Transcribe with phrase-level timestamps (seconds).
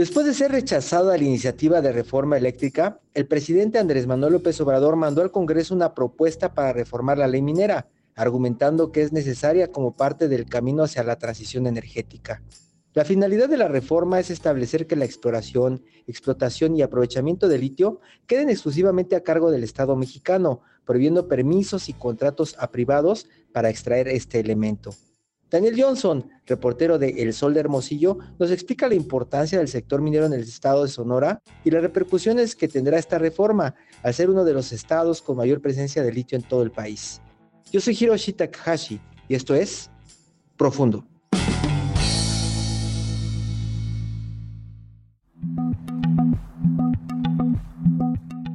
[0.00, 4.96] Después de ser rechazada la iniciativa de reforma eléctrica, el presidente Andrés Manuel López Obrador
[4.96, 9.94] mandó al Congreso una propuesta para reformar la ley minera, argumentando que es necesaria como
[9.94, 12.42] parte del camino hacia la transición energética.
[12.94, 18.00] La finalidad de la reforma es establecer que la exploración, explotación y aprovechamiento de litio
[18.26, 24.08] queden exclusivamente a cargo del Estado mexicano, prohibiendo permisos y contratos a privados para extraer
[24.08, 24.94] este elemento.
[25.50, 30.26] Daniel Johnson, reportero de El Sol de Hermosillo, nos explica la importancia del sector minero
[30.26, 34.44] en el estado de Sonora y las repercusiones que tendrá esta reforma al ser uno
[34.44, 37.20] de los estados con mayor presencia de litio en todo el país.
[37.72, 39.90] Yo soy Hiroshi Takahashi y esto es
[40.56, 41.04] Profundo.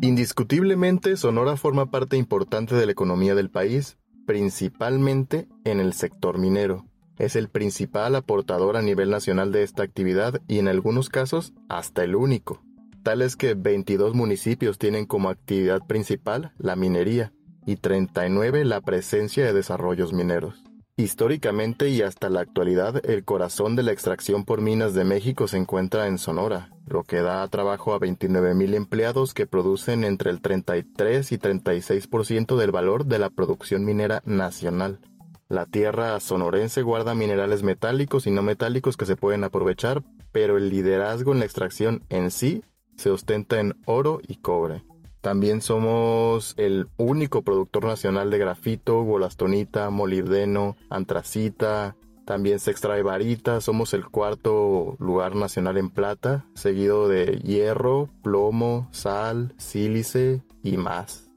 [0.00, 3.96] Indiscutiblemente, Sonora forma parte importante de la economía del país,
[4.26, 6.86] principalmente en el sector minero.
[7.18, 12.02] Es el principal aportador a nivel nacional de esta actividad y en algunos casos hasta
[12.02, 12.62] el único.
[13.02, 17.32] Tal es que 22 municipios tienen como actividad principal la minería
[17.66, 20.64] y 39 la presencia de desarrollos mineros.
[20.96, 25.56] Históricamente y hasta la actualidad, el corazón de la extracción por minas de México se
[25.56, 31.32] encuentra en Sonora, lo que da trabajo a 29.000 empleados que producen entre el 33
[31.32, 35.00] y 36% del valor de la producción minera nacional.
[35.48, 40.68] La tierra sonorense guarda minerales metálicos y no metálicos que se pueden aprovechar, pero el
[40.68, 42.62] liderazgo en la extracción en sí
[42.96, 44.84] se ostenta en oro y cobre.
[45.24, 51.96] También somos el único productor nacional de grafito, bolastonita, molibdeno, antracita.
[52.26, 58.86] También se extrae varita, somos el cuarto lugar nacional en plata, seguido de hierro, plomo,
[58.92, 61.30] sal, sílice y más.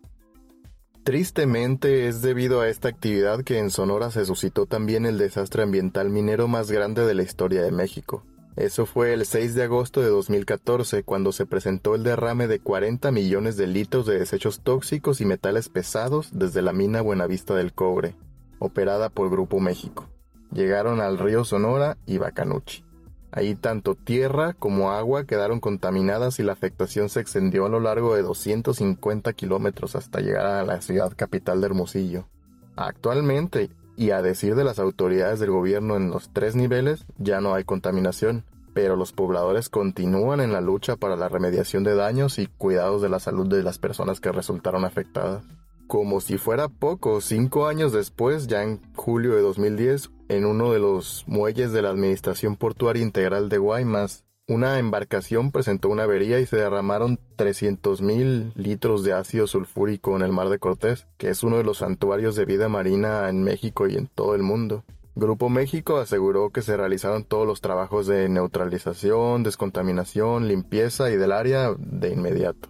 [1.06, 6.10] Tristemente es debido a esta actividad que en Sonora se suscitó también el desastre ambiental
[6.10, 8.26] minero más grande de la historia de México.
[8.58, 13.12] Eso fue el 6 de agosto de 2014 cuando se presentó el derrame de 40
[13.12, 18.16] millones de litros de desechos tóxicos y metales pesados desde la mina Buenavista del Cobre,
[18.58, 20.10] operada por Grupo México.
[20.52, 22.84] Llegaron al río Sonora y Bacanuchi.
[23.30, 28.16] Ahí tanto tierra como agua quedaron contaminadas y la afectación se extendió a lo largo
[28.16, 32.28] de 250 kilómetros hasta llegar a la ciudad capital de Hermosillo.
[32.76, 37.56] Actualmente, y a decir de las autoridades del gobierno en los tres niveles, ya no
[37.56, 42.46] hay contaminación, pero los pobladores continúan en la lucha para la remediación de daños y
[42.46, 45.44] cuidados de la salud de las personas que resultaron afectadas.
[45.88, 50.80] Como si fuera poco, cinco años después, ya en julio de 2010, en uno de
[50.80, 56.46] los muelles de la Administración Portuaria Integral de Guaymas, una embarcación presentó una avería y
[56.46, 61.58] se derramaron 300.000 litros de ácido sulfúrico en el Mar de Cortés, que es uno
[61.58, 64.86] de los santuarios de vida marina en México y en todo el mundo.
[65.16, 71.34] Grupo México aseguró que se realizaron todos los trabajos de neutralización, descontaminación, limpieza y del
[71.34, 72.70] área de inmediato.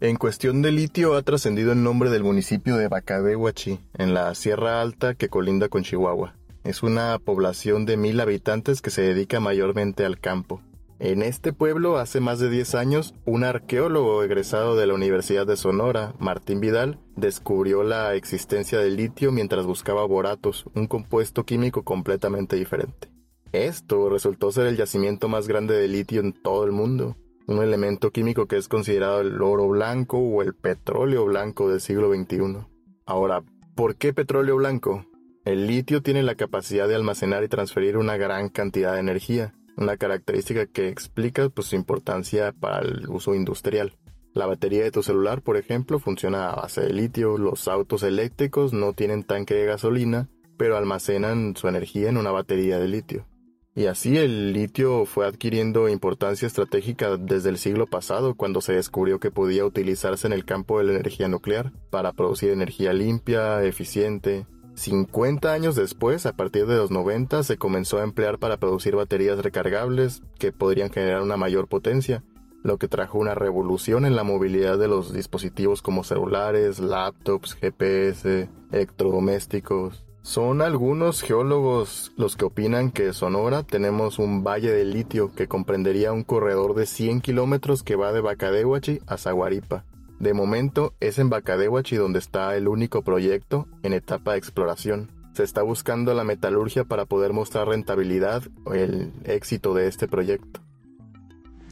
[0.00, 4.80] En cuestión de litio ha trascendido el nombre del municipio de Bacadehuachi, en la Sierra
[4.80, 6.34] Alta que colinda con Chihuahua.
[6.64, 10.62] Es una población de mil habitantes que se dedica mayormente al campo.
[11.00, 15.56] En este pueblo, hace más de 10 años, un arqueólogo egresado de la Universidad de
[15.56, 22.54] Sonora, Martín Vidal, descubrió la existencia del litio mientras buscaba boratos, un compuesto químico completamente
[22.54, 23.10] diferente.
[23.50, 27.16] Esto resultó ser el yacimiento más grande de litio en todo el mundo,
[27.48, 32.14] un elemento químico que es considerado el oro blanco o el petróleo blanco del siglo
[32.14, 32.64] XXI.
[33.04, 33.42] Ahora,
[33.74, 35.04] ¿por qué petróleo blanco?
[35.44, 39.96] El litio tiene la capacidad de almacenar y transferir una gran cantidad de energía, una
[39.96, 43.96] característica que explica pues, su importancia para el uso industrial.
[44.34, 48.72] La batería de tu celular, por ejemplo, funciona a base de litio, los autos eléctricos
[48.72, 53.26] no tienen tanque de gasolina, pero almacenan su energía en una batería de litio.
[53.74, 59.18] Y así el litio fue adquiriendo importancia estratégica desde el siglo pasado cuando se descubrió
[59.18, 64.46] que podía utilizarse en el campo de la energía nuclear para producir energía limpia, eficiente,
[64.74, 69.38] 50 años después, a partir de los 90, se comenzó a emplear para producir baterías
[69.38, 72.22] recargables que podrían generar una mayor potencia,
[72.62, 78.48] lo que trajo una revolución en la movilidad de los dispositivos como celulares, laptops, GPS,
[78.70, 80.04] electrodomésticos.
[80.22, 86.12] Son algunos geólogos los que opinan que Sonora tenemos un valle de litio que comprendería
[86.12, 89.84] un corredor de 100 kilómetros que va de Bacadehuachi a Zaguaripa.
[90.22, 95.10] De momento es en Bacadehuachi donde está el único proyecto en etapa de exploración.
[95.32, 100.60] Se está buscando la metalurgia para poder mostrar rentabilidad o el éxito de este proyecto.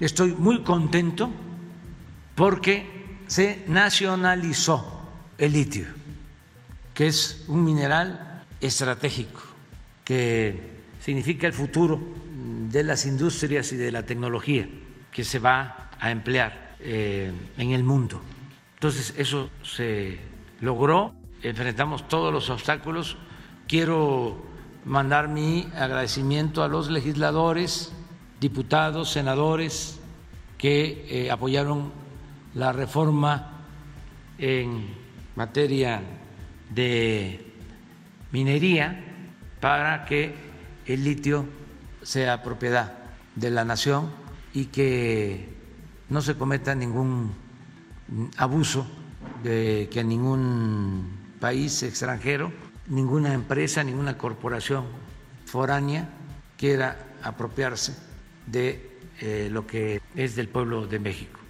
[0.00, 1.30] Estoy muy contento
[2.34, 5.00] porque se nacionalizó
[5.38, 5.86] el litio,
[6.92, 9.42] que es un mineral estratégico,
[10.02, 10.58] que
[11.00, 12.00] significa el futuro
[12.68, 14.68] de las industrias y de la tecnología
[15.12, 18.20] que se va a emplear eh, en el mundo.
[18.80, 20.18] Entonces eso se
[20.62, 21.12] logró,
[21.42, 23.18] enfrentamos todos los obstáculos.
[23.68, 24.42] Quiero
[24.86, 27.92] mandar mi agradecimiento a los legisladores,
[28.40, 30.00] diputados, senadores
[30.56, 31.92] que eh, apoyaron
[32.54, 33.66] la reforma
[34.38, 34.94] en
[35.36, 36.00] materia
[36.70, 37.52] de
[38.32, 39.04] minería
[39.60, 40.34] para que
[40.86, 41.44] el litio
[42.00, 42.94] sea propiedad
[43.36, 44.10] de la nación
[44.54, 45.50] y que
[46.08, 47.49] no se cometa ningún
[48.36, 48.86] abuso
[49.42, 52.52] de que ningún país extranjero,
[52.88, 54.84] ninguna empresa, ninguna corporación
[55.46, 56.08] foránea
[56.56, 57.94] quiera apropiarse
[58.46, 58.90] de
[59.20, 61.40] eh, lo que es del pueblo de México.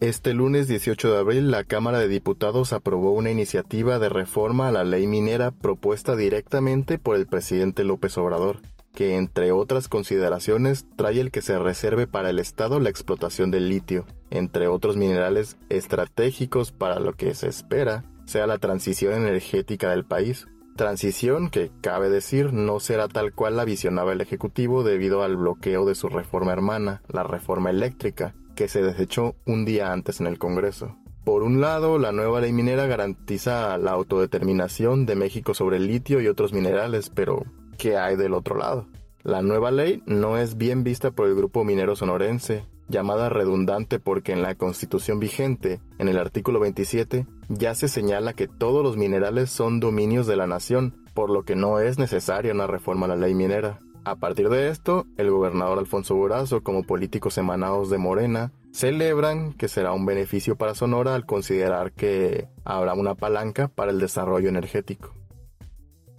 [0.00, 4.72] Este lunes 18 de abril, la Cámara de Diputados aprobó una iniciativa de reforma a
[4.72, 8.60] la ley minera propuesta directamente por el presidente López Obrador,
[8.94, 13.68] que entre otras consideraciones trae el que se reserve para el Estado la explotación del
[13.68, 20.04] litio, entre otros minerales estratégicos para lo que se espera sea la transición energética del
[20.04, 20.46] país.
[20.76, 25.84] Transición que, cabe decir, no será tal cual la visionaba el Ejecutivo debido al bloqueo
[25.84, 30.38] de su reforma hermana, la reforma eléctrica, que se desechó un día antes en el
[30.38, 30.96] Congreso.
[31.24, 36.20] Por un lado, la nueva ley minera garantiza la autodeterminación de México sobre el litio
[36.20, 37.44] y otros minerales, pero
[37.76, 38.86] ¿qué hay del otro lado?
[39.22, 44.32] La nueva ley no es bien vista por el grupo minero sonorense, llamada redundante porque
[44.32, 49.50] en la constitución vigente, en el artículo 27, ya se señala que todos los minerales
[49.50, 53.16] son dominios de la nación, por lo que no es necesaria una reforma a la
[53.16, 53.78] ley minera.
[54.04, 59.68] A partir de esto, el gobernador Alfonso Burazo, como políticos emanados de Morena, celebran que
[59.68, 65.14] será un beneficio para Sonora al considerar que habrá una palanca para el desarrollo energético.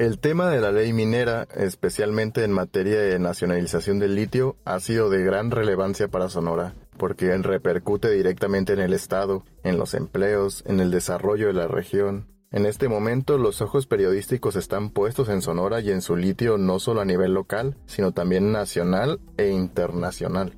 [0.01, 5.12] El tema de la ley minera, especialmente en materia de nacionalización del litio, ha sido
[5.12, 10.80] de gran relevancia para Sonora, porque repercute directamente en el Estado, en los empleos, en
[10.80, 15.81] el desarrollo de la región, en este momento los ojos periodísticos están puestos en Sonora
[15.81, 20.57] y en su litio no solo a nivel local, sino también nacional e internacional.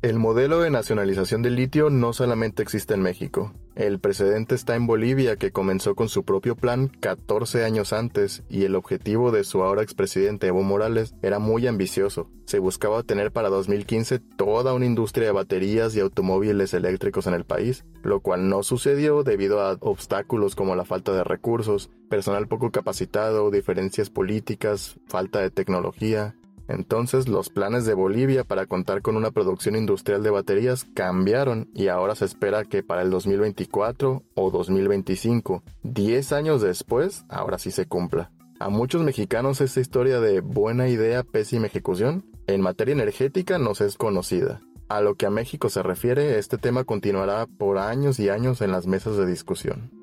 [0.00, 3.52] El modelo de nacionalización del litio no solamente existe en México.
[3.74, 8.62] El precedente está en Bolivia, que comenzó con su propio plan 14 años antes, y
[8.62, 12.30] el objetivo de su ahora expresidente Evo Morales era muy ambicioso.
[12.44, 17.44] Se buscaba tener para 2015 toda una industria de baterías y automóviles eléctricos en el
[17.44, 22.70] país, lo cual no sucedió debido a obstáculos como la falta de recursos, personal poco
[22.70, 26.36] capacitado, diferencias políticas, falta de tecnología,
[26.68, 31.88] entonces los planes de Bolivia para contar con una producción industrial de baterías cambiaron y
[31.88, 37.86] ahora se espera que para el 2024 o 2025, 10 años después, ahora sí se
[37.86, 38.30] cumpla.
[38.60, 43.96] A muchos mexicanos esta historia de buena idea, pésima ejecución, en materia energética nos es
[43.96, 44.60] conocida.
[44.88, 48.72] A lo que a México se refiere, este tema continuará por años y años en
[48.72, 49.97] las mesas de discusión.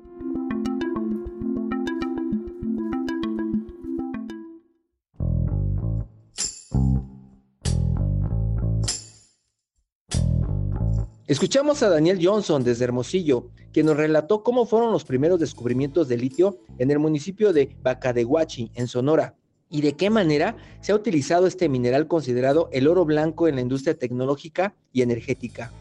[11.28, 16.16] Escuchamos a Daniel Johnson desde Hermosillo, quien nos relató cómo fueron los primeros descubrimientos de
[16.16, 19.34] litio en el municipio de Bacadehuachi, en Sonora,
[19.68, 23.60] y de qué manera se ha utilizado este mineral considerado el oro blanco en la
[23.60, 25.72] industria tecnológica y energética.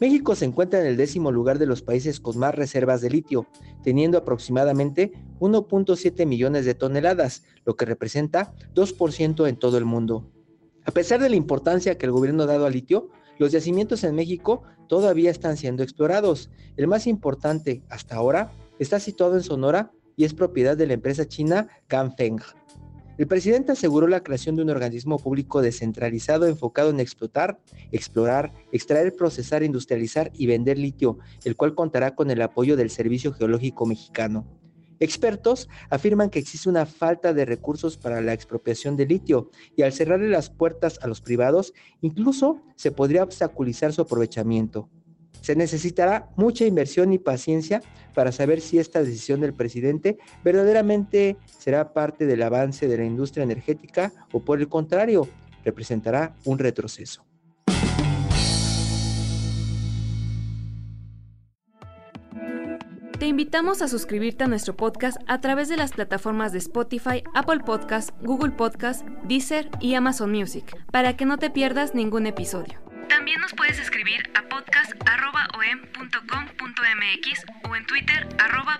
[0.00, 3.46] México se encuentra en el décimo lugar de los países con más reservas de litio,
[3.82, 10.30] teniendo aproximadamente 1.7 millones de toneladas, lo que representa 2% en todo el mundo.
[10.86, 14.14] A pesar de la importancia que el gobierno ha dado al litio, los yacimientos en
[14.14, 16.50] México todavía están siendo explorados.
[16.76, 21.26] El más importante hasta ahora está situado en Sonora y es propiedad de la empresa
[21.26, 22.40] china Ganfeng.
[23.16, 27.60] El presidente aseguró la creación de un organismo público descentralizado enfocado en explotar,
[27.92, 33.32] explorar, extraer, procesar, industrializar y vender litio, el cual contará con el apoyo del Servicio
[33.32, 34.44] Geológico Mexicano.
[35.00, 39.92] Expertos afirman que existe una falta de recursos para la expropiación de litio y al
[39.92, 44.88] cerrarle las puertas a los privados, incluso se podría obstaculizar su aprovechamiento.
[45.40, 47.82] Se necesitará mucha inversión y paciencia
[48.14, 53.42] para saber si esta decisión del presidente verdaderamente será parte del avance de la industria
[53.42, 55.28] energética o por el contrario,
[55.62, 57.26] representará un retroceso.
[63.24, 67.60] Te invitamos a suscribirte a nuestro podcast a través de las plataformas de Spotify, Apple
[67.60, 72.78] Podcast, Google Podcast, Deezer y Amazon Music, para que no te pierdas ningún episodio.
[73.08, 78.28] También nos puedes escribir a podcast.om.com.mx o en Twitter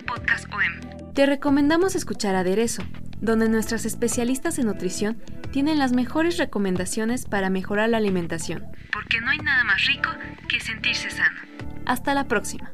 [0.06, 1.14] podcastom.
[1.14, 2.82] Te recomendamos escuchar Aderezo,
[3.22, 5.22] donde nuestras especialistas en nutrición
[5.52, 8.66] tienen las mejores recomendaciones para mejorar la alimentación.
[8.92, 10.10] Porque no hay nada más rico
[10.50, 11.40] que sentirse sano.
[11.86, 12.73] Hasta la próxima.